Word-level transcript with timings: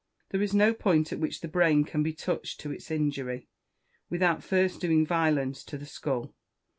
There 0.31 0.41
is 0.41 0.55
no 0.55 0.73
point 0.73 1.13
at 1.13 1.19
which 1.19 1.41
the 1.41 1.47
brain 1.47 1.83
can 1.83 2.01
be 2.01 2.11
touched 2.11 2.59
to 2.61 2.71
its 2.71 2.89
injury, 2.89 3.47
without 4.09 4.43
first 4.43 4.81
doing 4.81 5.05
violence 5.05 5.63
to 5.65 5.77
the 5.77 5.85
skull. 5.85 6.33